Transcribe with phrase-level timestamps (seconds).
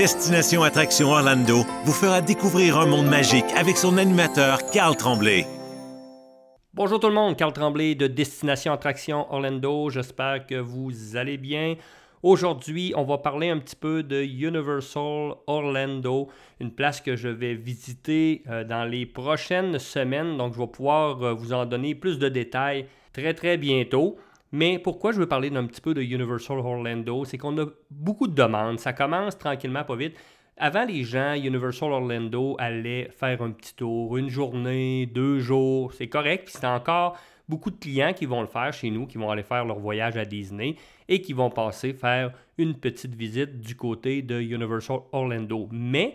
[0.00, 5.44] Destination Attraction Orlando vous fera découvrir un monde magique avec son animateur Carl Tremblay.
[6.72, 9.90] Bonjour tout le monde, Carl Tremblay de Destination Attraction Orlando.
[9.90, 11.74] J'espère que vous allez bien.
[12.22, 16.28] Aujourd'hui, on va parler un petit peu de Universal Orlando,
[16.60, 20.38] une place que je vais visiter euh, dans les prochaines semaines.
[20.38, 24.16] Donc, je vais pouvoir euh, vous en donner plus de détails très très bientôt.
[24.52, 28.26] Mais pourquoi je veux parler d'un petit peu de Universal Orlando, c'est qu'on a beaucoup
[28.26, 28.80] de demandes.
[28.80, 30.16] Ça commence tranquillement, pas vite.
[30.56, 36.08] Avant, les gens, Universal Orlando allaient faire un petit tour, une journée, deux jours, c'est
[36.08, 36.44] correct.
[36.44, 37.16] Puis c'est encore
[37.48, 40.16] beaucoup de clients qui vont le faire chez nous, qui vont aller faire leur voyage
[40.16, 40.76] à Disney
[41.08, 45.68] et qui vont passer faire une petite visite du côté de Universal Orlando.
[45.72, 46.14] Mais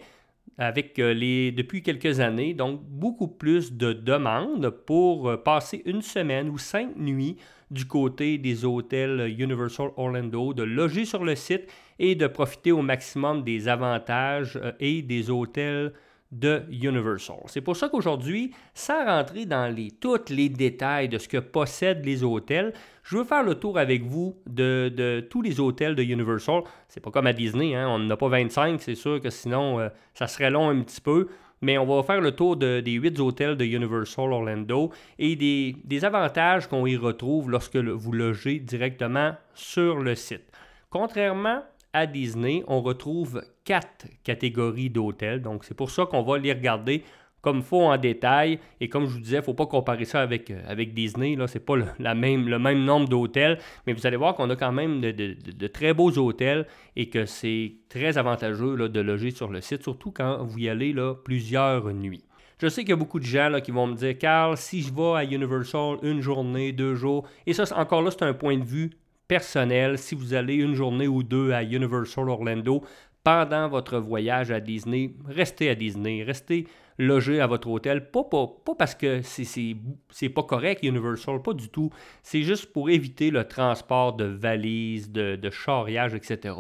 [0.57, 6.01] avec euh, les, depuis quelques années, donc beaucoup plus de demandes pour euh, passer une
[6.01, 7.37] semaine ou cinq nuits
[7.71, 11.67] du côté des hôtels Universal Orlando, de loger sur le site
[11.99, 15.93] et de profiter au maximum des avantages euh, et des hôtels
[16.31, 17.37] de Universal.
[17.47, 22.23] C'est pour ça qu'aujourd'hui, sans rentrer dans tous les détails de ce que possèdent les
[22.23, 26.63] hôtels, je veux faire le tour avec vous de, tous les hôtels de Universal.
[26.89, 27.87] C'est pas comme à Disney, hein?
[27.87, 31.01] on n'en a pas 25, c'est sûr que sinon euh, ça serait long un petit
[31.01, 31.27] peu.
[31.61, 36.67] Mais on va faire le tour des huit hôtels de Universal Orlando et des, avantages
[36.67, 40.51] qu'on y retrouve lorsque vous logez directement sur le site.
[40.89, 45.41] Contrairement à Disney, on retrouve quatre catégories d'hôtels.
[45.41, 47.03] Donc, c'est pour ça qu'on va les regarder
[47.45, 48.57] comme faut en détail.
[48.81, 51.37] Et comme je vous disais, il ne faut pas comparer ça avec, euh, avec Disney.
[51.45, 53.59] Ce n'est pas le, la même, le même nombre d'hôtels.
[53.85, 56.65] Mais vous allez voir qu'on a quand même de, très beaux hôtels
[56.95, 60.91] et que c'est très avantageux de loger sur le site, surtout quand vous y allez
[60.91, 62.23] là, plusieurs nuits.
[62.59, 64.81] Je sais qu'il y a beaucoup de gens là, qui vont me dire, Carl, si
[64.81, 68.57] je vais à Universal une journée, deux jours, et ça, encore là, c'est un point
[68.57, 68.89] de vue
[69.27, 69.99] personnel.
[69.99, 72.83] Si vous allez une journée ou deux à Universal Orlando
[73.23, 76.65] pendant votre voyage à Disney, restez à Disney, restez
[76.97, 78.09] logé à votre hôtel.
[78.11, 81.91] Pas, pas, parce que c'est pas correct, Universal, pas du tout.
[82.23, 85.49] C'est juste pour éviter le transport de valises, de, de
[86.15, 86.53] etc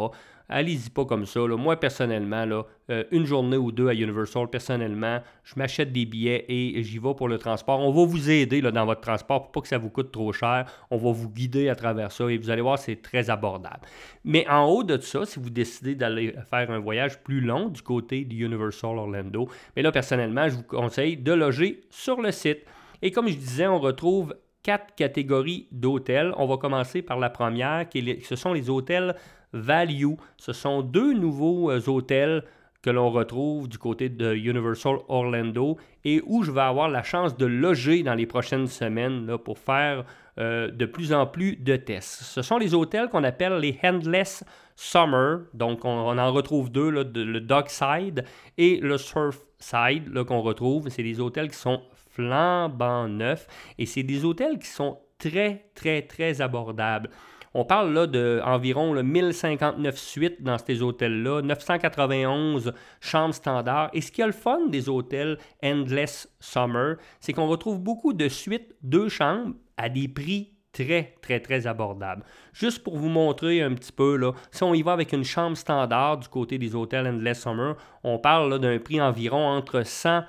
[0.49, 1.39] allez-y pas comme ça.
[1.41, 2.45] Moi, personnellement,
[2.89, 7.13] euh, une journée ou deux à Universal, personnellement, je m'achète des billets et j'y vais
[7.13, 7.79] pour le transport.
[7.79, 10.65] On va vous aider dans votre transport pour pas que ça vous coûte trop cher.
[10.91, 13.81] On va vous guider à travers ça et vous allez voir, c'est très abordable.
[14.23, 17.81] Mais en haut de ça, si vous décidez d'aller faire un voyage plus long du
[17.81, 22.59] côté du Universal Orlando, mais là, personnellement, je vous conseille de loger sur le site.
[23.01, 24.35] Et comme je disais, on retrouve
[24.65, 26.33] quatre catégories d'hôtels.
[26.37, 29.15] On va commencer par la première, qui ce sont les hôtels
[29.55, 30.13] value.
[30.37, 32.43] Ce sont deux nouveaux euh, hôtels
[32.81, 37.35] que l'on retrouve du côté de Universal Orlando et où je vais avoir la chance
[37.35, 40.05] de loger dans les prochaines semaines pour faire
[40.37, 42.21] euh, de plus en plus de tests.
[42.21, 44.43] Ce sont les hôtels qu'on appelle les Handless
[44.75, 45.39] Summer.
[45.55, 48.23] Donc, on, en retrouve deux, là, le Dockside
[48.59, 50.89] et le Surfside qu'on retrouve.
[50.89, 53.47] C'est des hôtels qui sont flambant neufs
[53.79, 57.09] et c'est des hôtels qui sont très, très, très abordables.
[57.57, 63.89] On parle là d'environ 1059 suites dans ces hôtels-là, 991 chambres standards.
[63.93, 68.27] Et ce qui est le fun des hôtels Endless Summer, c'est qu'on retrouve beaucoup de
[68.27, 72.25] suites, deux chambres, à des prix très, très, très abordables.
[72.51, 75.55] Juste pour vous montrer un petit peu, là, si on y va avec une chambre
[75.55, 80.23] standard du côté des hôtels Endless Summer, on parle d'un prix environ entre 100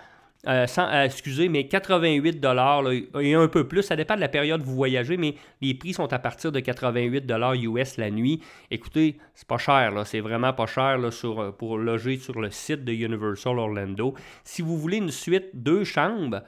[0.46, 3.82] euh, euh, excusez, mais 88 dollars et un peu plus.
[3.82, 6.60] Ça dépend de la période où vous voyagez, mais les prix sont à partir de
[6.60, 8.40] 88 dollars US la nuit.
[8.70, 12.40] Écoutez, c'est pas cher, là, c'est vraiment pas cher là, sur, euh, pour loger sur
[12.40, 14.14] le site de Universal Orlando.
[14.44, 16.42] Si vous voulez une suite deux chambres,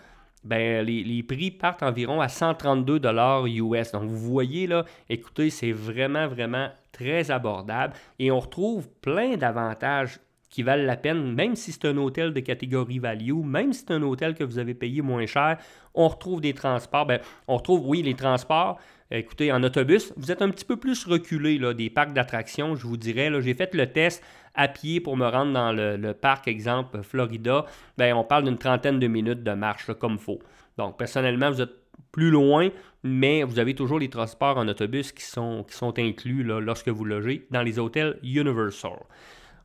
[0.44, 3.91] ben, les, les, prix partent environ à 132 dollars US.
[3.92, 10.20] Donc, vous voyez là, écoutez, c'est vraiment, vraiment très abordable et on retrouve plein d'avantages
[10.50, 13.92] qui valent la peine, même si c'est un hôtel de catégorie value, même si c'est
[13.92, 15.59] un hôtel que vous avez payé moins cher,
[15.94, 17.06] on retrouve des transports.
[17.06, 18.78] Ben, on retrouve, oui, les transports.
[19.10, 22.86] Écoutez, en autobus, vous êtes un petit peu plus reculé là, des parcs d'attractions, je
[22.86, 23.31] vous dirais.
[23.41, 24.22] J'ai fait le test
[24.54, 27.65] à pied pour me rendre dans le, parc, exemple, Florida.
[27.97, 30.41] Ben, on parle d'une trentaine de minutes de marche, comme comme faut.
[30.77, 31.74] Donc, personnellement, vous êtes
[32.12, 32.71] plus loin,
[33.03, 37.04] mais vous avez toujours les transports en autobus qui sont, qui sont inclus lorsque vous
[37.04, 38.98] logez dans les hôtels Universal.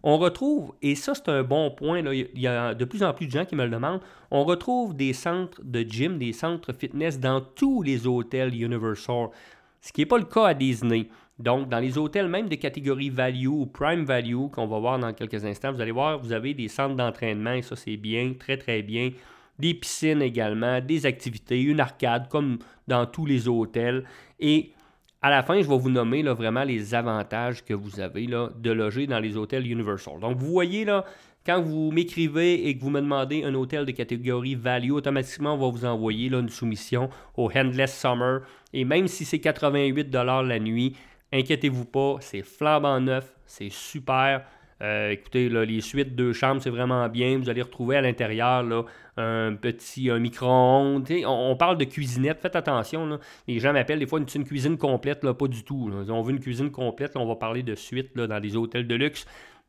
[0.06, 3.26] On retrouve, et ça c'est un bon point, il y a de plus en plus
[3.28, 4.02] de gens qui me le demandent,
[4.32, 9.30] on retrouve des centres de gym, des centres fitness dans tous les hôtels Universal,
[9.80, 11.08] ce qui n'est pas le cas à Disney.
[11.40, 15.14] Donc, dans les hôtels même de catégorie value ou prime value, qu'on va voir dans
[15.14, 18.58] quelques instants, vous allez voir, vous avez des centres d'entraînement, et ça c'est bien, très
[18.58, 19.12] très bien.
[19.58, 24.04] Des piscines également, des activités, une arcade comme dans tous les hôtels.
[24.40, 24.74] Et
[25.24, 29.08] à la fin, je vais vous nommer vraiment les avantages que vous avez de loger
[29.08, 30.20] dans les hôtels Universal.
[30.20, 30.86] Donc, vous voyez
[31.46, 35.58] quand vous m'écrivez et que vous me demandez un hôtel de catégorie value, automatiquement, on
[35.58, 38.42] va vous envoyer là, une soumission au Handless Summer.
[38.74, 40.98] Et même si c'est 88 la nuit,
[41.32, 44.46] inquiétez-vous pas, c'est flambant neuf, c'est super.
[44.84, 47.38] Euh, écoutez, les suites deux chambres, c'est vraiment bien.
[47.38, 48.86] Vous allez retrouver à l'intérieur
[49.16, 51.08] un petit micro-ondes.
[51.26, 53.20] On, parle de cuisinette, faites attention.
[53.48, 55.90] Les gens m'appellent des fois une, une cuisine complète, là, pas du tout.
[56.10, 59.26] On veut une cuisine complète, on va parler de suite dans les hôtels de luxe.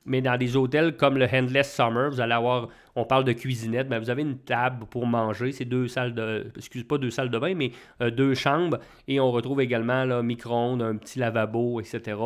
[0.07, 3.89] Mais dans des hôtels comme le Handless Summer, vous allez avoir, on parle de cuisinette,
[3.89, 5.53] mais vous avez une table pour manger.
[5.53, 7.73] C'est deux salles de, excuse pas deux salles de bain, mais
[8.03, 8.79] euh, deux chambres.
[9.09, 12.19] Et on retrouve également là, micro-ondes, un petit lavabo, etc.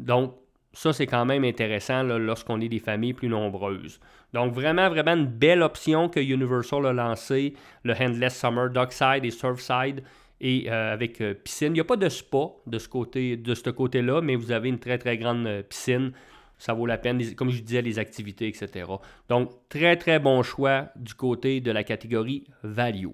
[0.00, 0.34] Donc,
[0.72, 4.00] ça, c'est quand même intéressant lorsqu'on est des familles plus nombreuses.
[4.32, 9.30] Donc, vraiment, vraiment une belle option que Universal a lancée, le Handless Summer, Dockside et
[9.30, 10.02] Surfside,
[10.40, 11.68] et euh, avec euh, piscine.
[11.68, 14.68] Il n'y a pas de spa de ce côté, de ce côté-là, mais vous avez
[14.68, 16.12] une très, très grande piscine
[16.60, 18.84] ça vaut la peine, comme je disais, les activités, etc.
[19.30, 23.08] Donc, très, très bon choix du côté de la catégorie value.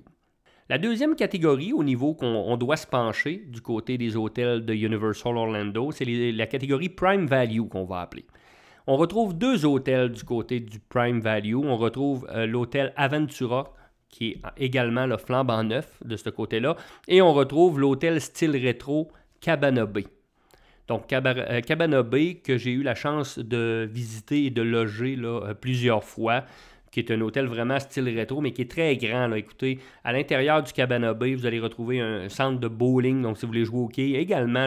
[0.68, 5.36] La deuxième catégorie au niveau qu'on doit se pencher du côté des hôtels de Universal
[5.36, 8.24] Orlando, c'est la catégorie Prime Value qu'on va appeler.
[8.88, 11.54] On retrouve deux hôtels du côté du Prime Value.
[11.54, 13.72] On retrouve euh, l'hôtel Aventura,
[14.08, 16.74] qui est également le flambant neuf de ce côté-là.
[17.06, 19.86] Et on retrouve l'hôtel style rétro Cabana.
[20.88, 25.54] Donc, euh, Cabana Bay, que j'ai eu la chance de visiter et de loger euh,
[25.54, 26.44] plusieurs fois,
[26.96, 29.26] qui est un hôtel vraiment style rétro, mais qui est très grand.
[29.26, 29.36] Là.
[29.36, 33.42] Écoutez, à l'intérieur du Cabana Bay, vous allez retrouver un centre de bowling, donc si
[33.44, 34.66] vous voulez jouer au hockey, également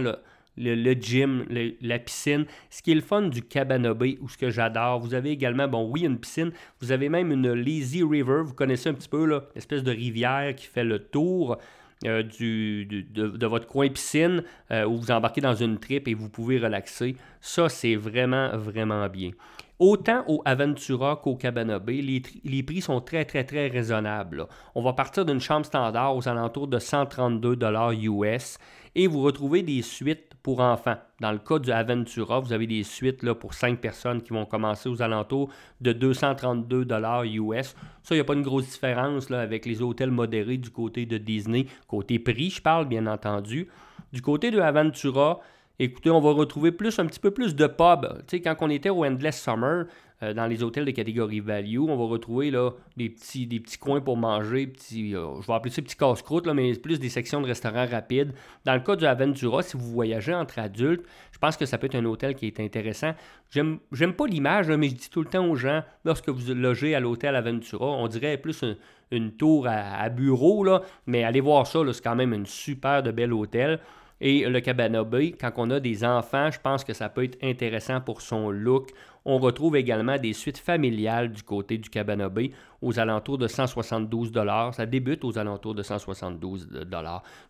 [0.56, 1.46] le, gym,
[1.82, 2.46] la piscine.
[2.70, 5.68] Ce qui est le fun du Cabana Bay, ou ce que j'adore, vous avez également,
[5.68, 9.26] bon, oui, une piscine, vous avez même une Lazy River, vous connaissez un petit peu,
[9.56, 11.58] l'espèce de rivière qui fait le tour.
[12.06, 14.42] Euh, de, votre coin piscine
[14.72, 17.18] euh, où vous embarquez dans une trip et vous pouvez relaxer.
[17.42, 19.32] Ça, c'est vraiment, vraiment bien.
[19.80, 24.46] Autant au Aventura qu'au Cabana les, prix sont très, très, très raisonnables.
[24.76, 27.58] On va partir d'une chambre standard aux alentours de 132
[28.02, 28.58] US
[28.96, 30.98] et vous retrouvez des suites pour enfants.
[31.22, 34.46] Dans le cas du Aventura, vous avez des suites là, pour 5 personnes qui vont
[34.46, 35.50] commencer aux alentours
[35.80, 36.86] de 232
[37.24, 37.74] US.
[38.04, 41.06] Ça, il n'y a pas une grosse différence là, avec les hôtels modérés du côté
[41.06, 41.68] de Disney.
[41.88, 43.70] Côté prix, je parle bien entendu.
[44.12, 45.40] Du côté de Aventura,
[45.80, 48.06] écoutez, on va retrouver plus un petit peu plus de pub.
[48.28, 49.86] Tu sais, quand on était au Endless Summer,
[50.22, 53.78] euh, dans les hôtels de catégorie value, on va retrouver là, des, petits, des petits
[53.78, 57.48] coins pour manger, euh, je vais appeler ça petits casse-croûtes, mais plus des sections de
[57.48, 58.34] restaurants rapides.
[58.66, 61.86] Dans le cas du Aventura, si vous voyagez entre adultes, je pense que ça peut
[61.86, 63.14] être un hôtel qui est intéressant.
[63.50, 63.80] J'aime,
[64.18, 67.34] pas l'image, mais je dis tout le temps aux gens, lorsque vous logez à l'hôtel
[67.38, 68.66] Aventura, on dirait plus
[69.12, 73.12] une tour à, bureau, là, mais allez voir ça, c'est quand même une super de
[73.12, 73.80] bel hôtel.
[74.22, 77.38] Et le Cabana Bay, quand on a des enfants, je pense que ça peut être
[77.42, 78.90] intéressant pour son look.
[79.24, 82.52] On retrouve également des suites familiales du côté du Cabana Bay
[82.82, 84.32] aux alentours de 172
[84.74, 86.70] Ça débute aux alentours de 172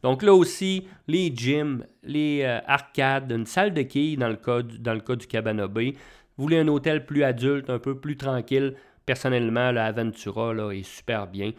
[0.03, 4.61] Donc là aussi, les gyms, les euh, arcades, une salle de quilles dans le cas
[4.61, 5.93] du, dans le cas du Cabana Bay.
[6.37, 8.75] Vous voulez un hôtel plus adulte, un peu plus tranquille.
[9.05, 11.51] Personnellement, la Aventura est super bien.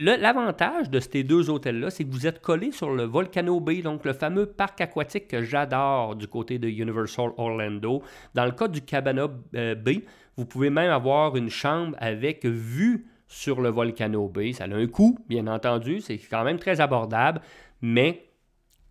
[0.00, 4.04] L'avantage de ces deux hôtels-là, c'est que vous êtes collé sur le Volcano Bay, donc
[4.04, 8.04] le fameux parc aquatique que j'adore du côté de Universal Orlando.
[8.32, 10.04] Dans le cas du Cabana euh, Bay,
[10.36, 14.52] vous pouvez même avoir une chambre avec vue sur le Volcano Bay.
[14.52, 17.40] Ça a un coût, bien entendu, c'est quand même très abordable,
[17.82, 18.28] mais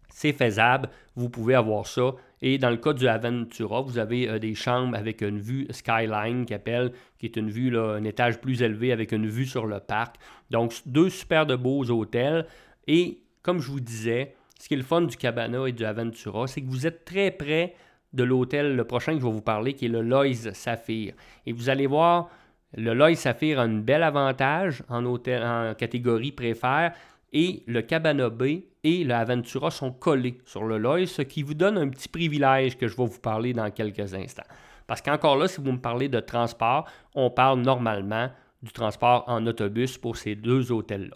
[0.10, 0.90] c'est faisable.
[1.16, 4.96] Vous pouvez avoir ça et dans le cas du Aventura, vous avez euh, des chambres
[4.96, 8.91] avec une vue skyline qui appelle, qui est une vue, là, un étage plus élevé
[8.91, 10.17] avec une vue sur le parc.
[10.51, 12.46] Donc, deux super beaux hôtels.
[12.88, 16.48] Et comme je vous disais, ce qui est le fun du Cabana et du Aventura,
[16.48, 17.74] c'est que vous êtes très près
[18.13, 21.13] de l'hôtel, le prochain que je vais vous parler, qui est le Lois Saphir.
[21.46, 22.29] Et vous allez voir,
[22.75, 26.94] le Lois Saphir a un bel avantage en, hôtel, en catégorie préfère
[27.39, 31.53] et le Cabana Bay et le Aventura sont collés sur le Lois, ce qui vous
[31.53, 34.48] donne un petit privilège que je vais vous parler dans quelques instants.
[34.88, 38.32] Parce qu'encore là, si vous me parlez de transport, on parle normalement
[38.63, 41.15] du transport en autobus pour ces deux hôtels-là.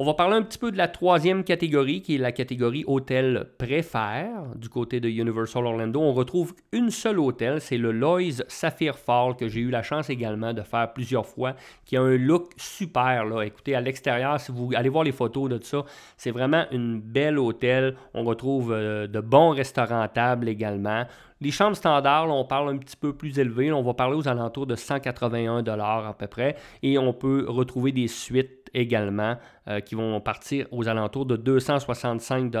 [0.00, 3.48] On va parler un petit peu de la troisième catégorie, qui est la catégorie hôtel
[3.58, 6.00] préfère du côté de Universal Orlando.
[6.00, 10.08] On retrouve une seule hôtel, c'est le Lois Sapphire Fall, que j'ai eu la chance
[10.08, 13.42] également de faire plusieurs fois, qui a un look super.
[13.42, 15.82] Écoutez, à l'extérieur, si vous allez voir les photos de ça,
[16.16, 17.96] c'est vraiment une belle hôtel.
[18.14, 21.06] On retrouve euh, de bons restaurants à table également.
[21.40, 23.70] Les chambres standards, on parle un petit peu plus élevé.
[23.70, 26.56] on va parler aux alentours de 181 à peu près.
[26.82, 29.36] Et on peut retrouver des suites également
[29.68, 32.52] euh, qui vont partir aux alentours de 265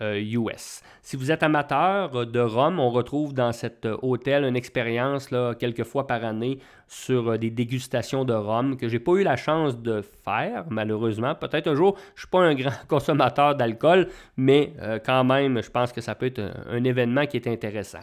[0.00, 0.82] US.
[1.02, 5.28] Si vous êtes amateur de rhum, on retrouve dans cet hôtel une expérience
[5.60, 9.80] quelques fois par année sur des dégustations de rhum que j'ai pas eu la chance
[9.80, 11.36] de faire, malheureusement.
[11.36, 14.72] Peut-être un jour, je suis pas un grand consommateur d'alcool, mais
[15.06, 18.02] quand même, je pense que ça peut être un, événement qui est intéressant.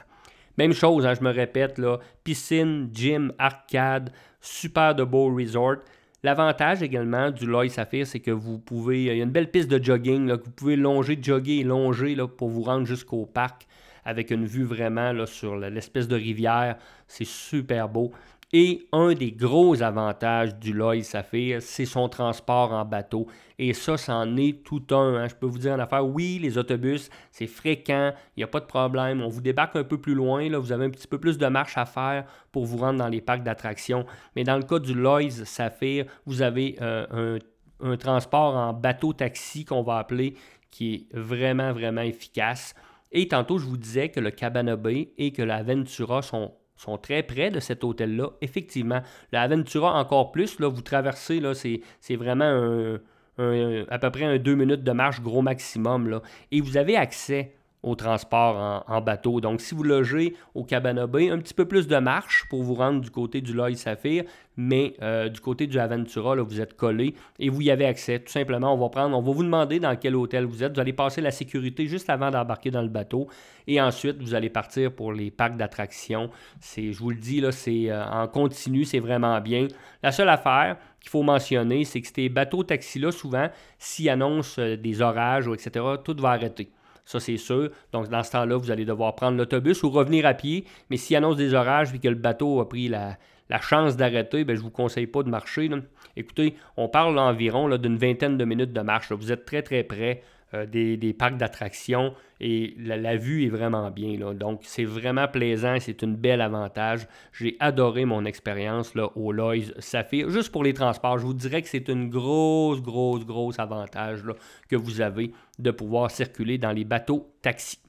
[0.58, 4.12] Même chose, hein, je me répète, là, piscine, gym, arcade,
[4.42, 5.78] super de beau resort.
[6.24, 9.06] L'avantage également du Loy Saphir, c'est que vous pouvez.
[9.06, 12.16] Il y a une belle piste de jogging, que vous pouvez longer, jogger et longer
[12.38, 13.68] pour vous rendre jusqu'au parc
[14.06, 16.78] avec une vue vraiment sur l'espèce de rivière.
[17.08, 18.12] C'est super beau.
[18.54, 23.28] Et un des gros avantages du Lloyd Saphir, c'est son transport en bateau.
[23.58, 25.16] Et ça, c'en est tout un.
[25.16, 25.28] Hein.
[25.30, 28.60] Je peux vous dire en affaire, oui, les autobus, c'est fréquent, il n'y a pas
[28.60, 29.22] de problème.
[29.22, 31.48] On vous débarque un peu plus loin, là, vous avez un petit peu plus de
[31.48, 34.06] marche à faire pour vous rendre dans les parcs d'attractions.
[34.36, 37.40] Mais dans le cas du Lloyd Saphir, vous avez euh,
[37.80, 40.36] un, transport en bateau-taxi qu'on va appeler
[40.70, 42.76] qui est vraiment, vraiment efficace.
[43.14, 46.98] Et tantôt, je vous disais que le Cabana Bay et que la Ventura sont sont
[46.98, 48.32] très près de cet hôtel-là.
[48.42, 51.82] Effectivement, la Aventura encore plus, là, vous traversez, là, c'est,
[52.16, 52.98] vraiment
[53.38, 56.10] à peu près un deux minutes de marche gros maximum.
[56.10, 56.22] Là.
[56.52, 59.42] Et vous avez accès au transport en, bateau.
[59.42, 62.76] Donc, si vous logez au Cabana Bay, un petit peu plus de marche pour vous
[62.76, 64.24] rendre du côté du Loy Saphir,
[64.56, 68.20] mais euh, du côté du Aventura, là, vous êtes collé et vous y avez accès.
[68.20, 70.74] Tout simplement, on va prendre, on va vous demander dans quel hôtel vous êtes.
[70.74, 73.28] Vous allez passer la sécurité juste avant d'embarquer dans le bateau
[73.68, 76.30] et ensuite, vous allez partir pour les parcs d'attractions.
[76.76, 79.68] Je vous le dis, là, c'est euh, en continu, c'est vraiment bien.
[80.04, 85.02] La seule affaire qu'il faut mentionner, c'est que ces bateaux-taxis-là, souvent, s'ils annoncent euh, des
[85.02, 86.70] orages, ou etc., tout va arrêter.
[87.06, 87.70] Ça, c'est sûr.
[87.92, 90.66] Donc, dans ce temps-là, vous allez devoir prendre l'autobus ou revenir à pied.
[90.90, 93.18] Mais s'il annonce des orages et que le bateau a pris la,
[93.62, 95.70] chance d'arrêter, ben, je ne vous conseille pas de marcher.
[96.16, 99.12] Écoutez, on parle environ d'une vingtaine de minutes de marche.
[99.12, 100.24] Vous êtes très, très près.
[100.54, 104.34] Euh, des, parcs d'attractions et la, vue est vraiment bien.
[104.34, 107.08] Donc, c'est vraiment plaisant, c'est une belle avantage.
[107.32, 110.30] J'ai adoré mon expérience au Lois Saphir.
[110.30, 114.24] Juste pour les transports, je vous dirais que c'est une grosse, grosse, grosse avantage
[114.68, 117.80] que vous avez de pouvoir circuler dans les bateaux taxis.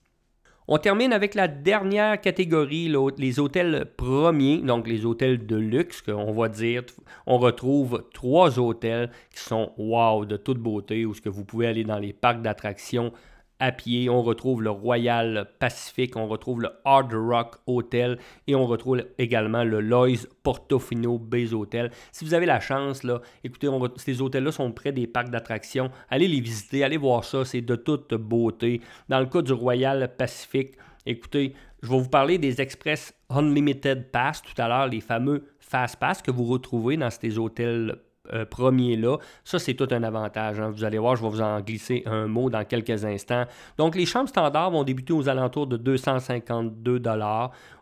[0.69, 6.33] On termine avec la dernière catégorie, les hôtels premiers, donc les hôtels de luxe, qu'on
[6.33, 6.85] va dire.
[7.27, 11.67] On retrouve trois hôtels qui sont wow, de toute beauté, où ce que vous pouvez
[11.67, 13.13] aller dans les parcs d'attractions
[13.63, 14.11] à pied.
[14.11, 19.63] On retrouve le Royal Pacific, on retrouve le Hard Rock Hotel et on retrouve également
[19.63, 20.09] le Lois
[20.43, 21.93] Portofino Base Hotel.
[22.11, 25.91] Si vous avez la chance, là, écoutez, ces hôtels-là sont près des parcs d'attractions.
[26.11, 28.81] Allez les visiter, allez voir ça, c'est de toute beauté.
[29.09, 30.73] Dans le cas du Royal Pacific,
[31.07, 36.01] écoutez, je vais vous parler des Express Unlimited Pass tout à l'heure, les fameux Fast
[36.01, 37.97] Pass que vous retrouvez dans ces hôtels
[38.33, 39.19] euh, premier là.
[39.45, 40.61] Ça, c'est tout un avantage.
[40.61, 40.71] Hein.
[40.71, 43.47] Vous allez voir, je vais vous en glisser un mot dans quelques instants.
[43.77, 47.03] Donc, les chambres standards vont débuter aux alentours de 252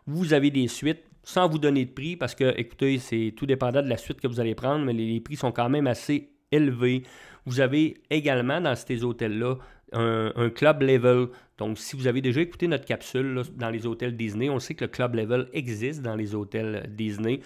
[0.07, 3.83] Vous avez des suites sans vous donner de prix parce que, écoutez, c'est tout dépendant
[3.83, 7.03] de la suite que vous allez prendre, mais les, prix sont quand même assez élevés.
[7.45, 9.57] Vous avez également dans ces hôtels-là
[9.93, 11.27] un, club level.
[11.57, 14.85] Donc, si vous avez déjà écouté notre capsule dans les hôtels Disney, on sait que
[14.85, 17.41] le club level existe dans les hôtels Disney.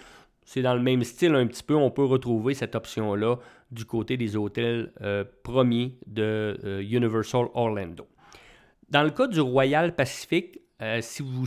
[0.46, 1.74] C'est dans le même style un petit peu.
[1.74, 3.36] On peut retrouver cette option-là
[3.72, 8.06] du côté des hôtels euh, premiers de euh, Universal Orlando.
[8.88, 11.46] Dans le cas du Royal Pacific, euh, si vous,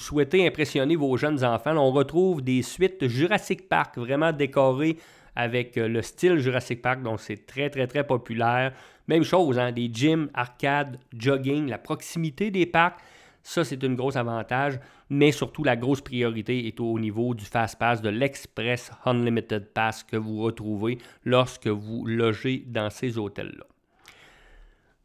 [0.00, 4.96] souhaitez impressionner vos jeunes enfants, on retrouve des suites Jurassic Park vraiment décorées
[5.36, 8.72] avec le style Jurassic Park, donc c'est très très très populaire.
[9.06, 12.98] Même chose, hein, des gyms, arcades, jogging, la proximité des parcs.
[13.42, 14.78] Ça, c'est un gros avantage,
[15.10, 20.04] mais surtout la grosse priorité est au niveau du Fast Pass, de l'Express Unlimited Pass
[20.04, 23.64] que vous retrouvez lorsque vous logez dans ces hôtels-là.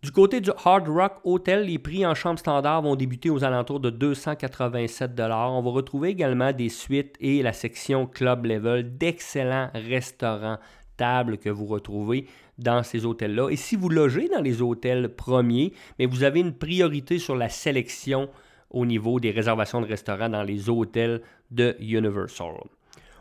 [0.04, 3.80] Du côté du Hard Rock Hotel, les prix en chambre standard vont débuter aux alentours
[3.80, 10.60] de 287 On va retrouver également des suites et la section Club Level d'excellents restaurants
[10.98, 13.50] tables que vous retrouvez dans ces hôtels-là.
[13.50, 17.50] Et si vous logez dans les hôtels premiers, mais vous avez une priorité sur la
[17.50, 18.30] sélection
[18.70, 21.22] au niveau des réservations de restaurants dans les hôtels
[21.52, 22.56] de Universal.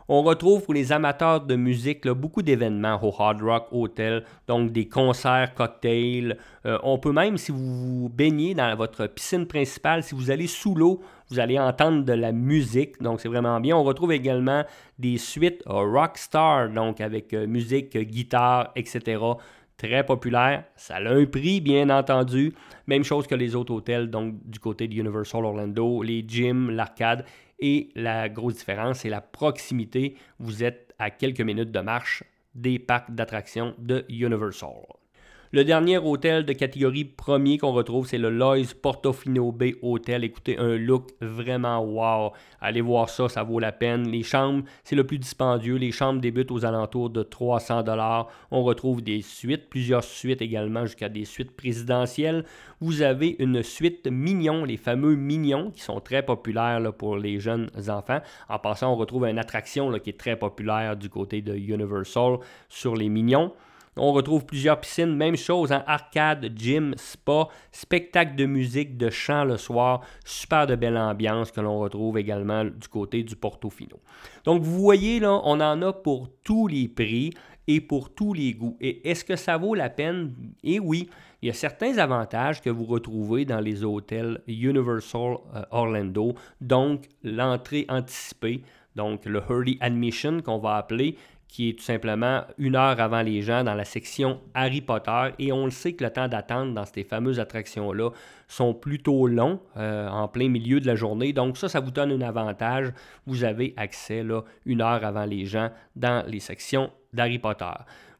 [0.09, 4.87] On retrouve pour les amateurs de musique beaucoup d'événements au Hard Rock Hotel, donc des
[4.87, 6.37] concerts, cocktails.
[6.65, 10.47] Euh, on peut même, si vous vous baignez dans votre piscine principale, si vous allez
[10.47, 13.75] sous l'eau, vous allez entendre de la musique, donc c'est vraiment bien.
[13.75, 14.63] On retrouve également
[14.97, 19.17] des suites Rockstar, donc avec euh, musique, guitare, etc
[19.77, 20.63] très populaire.
[20.75, 22.53] Ça a un prix, bien entendu.
[22.87, 27.25] Même chose que les autres hôtels, donc du côté de Universal Orlando, les gyms, l'arcade.
[27.59, 30.17] Et la grosse différence, c'est la proximité.
[30.39, 32.23] Vous êtes à quelques minutes de marche
[32.55, 34.73] des parcs d'attractions de Universal.
[35.57, 40.23] Le dernier hôtel de catégorie premier qu'on retrouve, c'est le Lois Portofino Bay Hotel.
[40.23, 42.31] Écoutez, un look vraiment wow.
[42.61, 44.07] Allez voir ça, ça vaut la peine.
[44.07, 45.77] Les chambres, c'est le plus dispendieux.
[45.77, 48.27] Les chambres débutent aux alentours de 300 dollars.
[48.51, 52.45] On retrouve des suites, plusieurs suites également, jusqu'à des suites présidentielles.
[52.79, 57.71] Vous avez une suite mignon, les fameux mignons, qui sont très populaires pour les jeunes
[57.87, 58.19] enfants.
[58.47, 62.37] En passant, on retrouve une attraction qui est très populaire du côté de Universal
[62.69, 63.53] sur les mignons.
[63.97, 69.43] On retrouve plusieurs piscines, même chose, en arcade, gym, spa, spectacle de musique, de chant
[69.43, 73.99] le soir, super de belle ambiance que l'on retrouve également du côté du Portofino.
[74.43, 77.31] Donc vous voyez là, on en a pour tous les prix
[77.67, 78.77] et pour tous les goûts.
[78.79, 80.33] Et est-ce que ça vaut la peine?
[80.63, 81.09] Et oui,
[81.41, 87.05] il y a certains avantages que vous retrouvez dans les hôtels Universal euh, Orlando, donc
[87.23, 88.63] l'entrée anticipée,
[88.95, 91.15] donc le early admission qu'on va appeler,
[91.57, 95.29] qui est tout simplement une heure avant les gens dans la section Harry Potter.
[95.39, 98.11] Et on le sait que le temps d'attente dans ces fameuses attractions-là
[98.47, 101.33] sont plutôt longs euh, en plein milieu de la journée.
[101.33, 102.93] Donc ça, ça vous donne un avantage.
[103.25, 107.73] Vous avez accès là, une heure avant les gens dans les sections d'Harry Potter.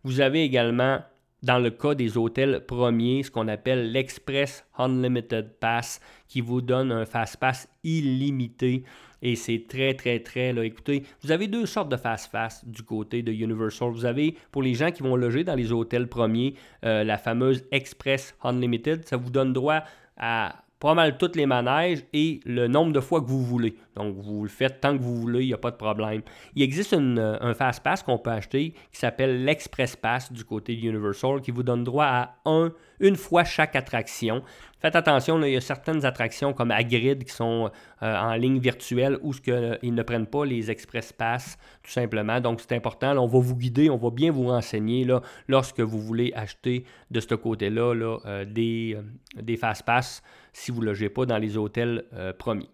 [0.04, 1.02] Vous avez également
[1.44, 6.92] dans le cas des hôtels premiers, ce qu'on appelle l'Express Unlimited Pass, qui vous donne
[6.92, 8.84] un Fast Pass illimité.
[9.22, 13.32] Et c'est très, très, très, écoutez, vous avez deux sortes de fast-pass du côté de
[13.32, 13.90] Universal.
[13.90, 16.54] Vous avez, pour les gens qui vont loger dans les hôtels premiers,
[16.86, 19.06] euh, la fameuse Express Unlimited.
[19.06, 19.84] Ça vous donne droit
[20.18, 23.76] à pas mal toutes les manèges et le nombre de fois que vous voulez.
[23.96, 26.22] Donc, vous le faites tant que vous voulez, il n'y a pas de problème.
[26.56, 30.76] Il existe euh, un Fast Pass qu'on peut acheter qui s'appelle l'Express Pass du côté
[30.76, 34.44] de Universal qui vous donne droit à un, une fois chaque attraction.
[34.80, 37.72] Faites attention, il y a certaines attractions comme Agrid qui sont
[38.04, 42.40] euh, en ligne virtuelle ce que, ils ne prennent pas les Express Pass tout simplement.
[42.40, 43.18] Donc, c'est important.
[43.18, 47.20] on va vous guider, on va bien vous renseigner là, lorsque vous voulez acheter de
[47.20, 48.98] ce côté-là là, euh, des,
[49.36, 50.22] des Fast Pass
[50.54, 52.70] si vous ne logez pas dans les hôtels euh, premiers.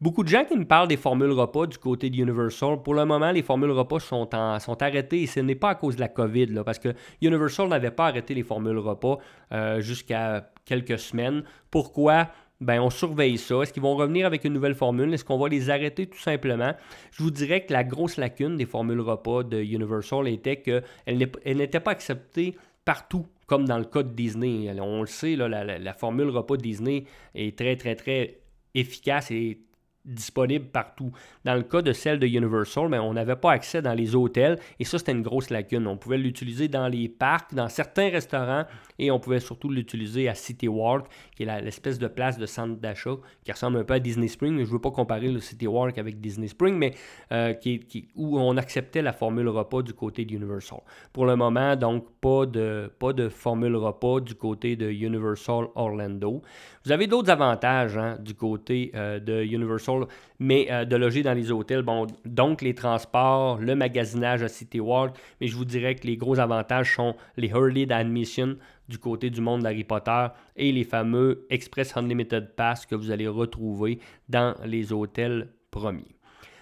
[0.00, 2.82] Beaucoup de gens qui me parlent des formules repas du côté de Universal.
[2.82, 4.26] Pour le moment, les formules repas sont,
[4.58, 7.68] sont arrêtées et ce n'est pas à cause de la COVID, là, parce que Universal
[7.68, 9.18] n'avait pas arrêté les formules repas
[9.52, 11.44] euh, jusqu'à quelques semaines.
[11.70, 12.28] Pourquoi?
[12.62, 13.60] Ben, on surveille ça.
[13.60, 15.12] Est-ce qu'ils vont revenir avec une nouvelle formule?
[15.12, 16.72] Est-ce qu'on va les arrêter tout simplement?
[17.10, 21.80] Je vous dirais que la grosse lacune des formules repas de Universal était qu'elles n'étaient
[21.80, 24.70] pas acceptées partout comme dans le cas de Disney.
[24.80, 28.38] On le sait, la, la, formule repas Disney est très, très, très
[28.74, 29.58] efficace et
[30.04, 31.12] disponible partout.
[31.44, 34.14] Dans le cas de celle de Universal, mais ben, on n'avait pas accès dans les
[34.14, 35.86] hôtels et ça, c'était une grosse lacune.
[35.86, 38.64] On pouvait l'utiliser dans les parcs, dans certains restaurants
[39.00, 42.78] et on pouvait surtout l'utiliser à City Walk, qui est l'espèce de place de centre
[42.78, 44.58] d'achat qui ressemble un peu à Disney Spring.
[44.58, 46.92] Je ne veux pas comparer le City Walk avec Disney Spring, mais
[47.32, 50.80] euh, qui, où on acceptait la formule repas du côté d'Universal.
[51.12, 56.42] Pour le moment, donc, pas de, pas de formule repas du côté de Universal Orlando.
[56.84, 60.06] Vous avez d'autres avantages hein, du côté euh, de Universal,
[60.38, 61.82] mais euh, de loger dans les hôtels.
[61.82, 66.16] Bon, donc les transports, le magasinage à City Walk, mais je vous dirais que les
[66.16, 68.56] gros avantages sont les early admission
[68.90, 70.26] du côté du monde d'Harry Potter
[70.56, 76.16] et les fameux Express Unlimited Pass que vous allez retrouver dans les hôtels premiers.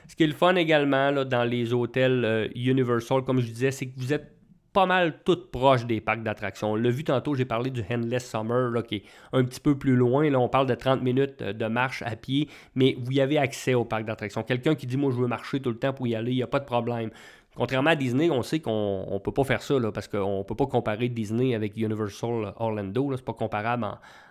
[0.06, 3.86] Ce qui est le fun également dans les hôtels euh, Universal, comme je disais, c'est
[3.86, 4.38] que vous êtes
[4.72, 6.72] pas mal toutes proches des parcs d'attractions.
[6.72, 9.76] On l'a vu tantôt, j'ai parlé du Endless Summer, là, qui est un petit peu
[9.76, 10.28] plus loin.
[10.30, 13.38] Là, on parle de 30 minutes euh, de marche à pied, mais vous y avez
[13.38, 14.42] accès au parc d'attractions.
[14.42, 16.42] Quelqu'un qui dit, moi, je veux marcher tout le temps pour y aller, il n'y
[16.42, 17.10] a pas de problème.
[17.58, 20.42] Contrairement à Disney, on sait qu'on ne peut pas faire ça, là, parce qu'on ne
[20.44, 23.10] peut pas comparer Disney avec Universal Orlando.
[23.10, 23.84] Ce n'est pas comparable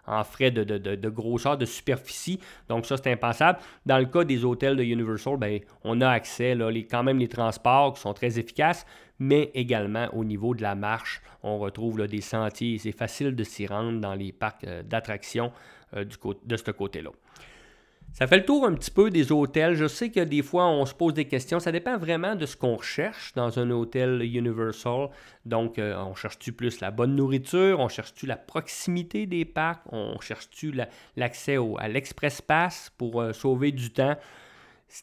[0.05, 2.39] en, frais de, de, grosseur, de superficie.
[2.69, 3.59] Donc ça, c'est impensable.
[3.85, 7.19] Dans le cas des hôtels de Universal, ben, on a accès, là, les, quand même
[7.19, 8.85] les transports qui sont très efficaces,
[9.19, 12.77] mais également au niveau de la marche, on retrouve là, des sentiers.
[12.77, 15.51] C'est facile de s'y rendre dans les parcs euh, d'attractions
[15.97, 16.05] euh,
[16.45, 17.09] de ce côté-là.
[18.13, 19.75] Ça fait le tour un petit peu des hôtels.
[19.75, 21.59] Je sais que des fois, on se pose des questions.
[21.59, 25.09] Ça dépend vraiment de ce qu'on recherche dans un hôtel Universal.
[25.45, 27.79] Donc, euh, on cherche-tu plus la bonne nourriture?
[27.79, 29.83] On cherche-tu la proximité des parcs?
[29.91, 30.73] On cherche-tu
[31.15, 34.17] l'accès à l'Express Pass pour euh, sauver du temps?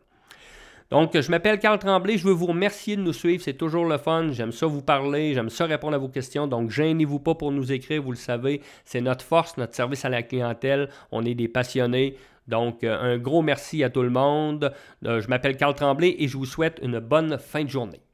[0.90, 2.18] Donc, je m'appelle Carl Tremblay.
[2.18, 3.44] Je veux vous remercier de nous suivre.
[3.44, 4.30] C'est toujours le fun.
[4.32, 5.34] J'aime ça vous parler.
[5.34, 6.48] J'aime ça répondre à vos questions.
[6.48, 8.02] Donc, gênez-vous pas pour nous écrire.
[8.02, 10.90] Vous le savez, c'est notre force, notre service à la clientèle.
[11.12, 12.16] On est des passionnés.
[12.48, 14.74] Donc, euh, un gros merci à tout le monde.
[15.06, 18.02] Euh, je m'appelle Carl Tremblay et je vous souhaite une bonne fin de journée.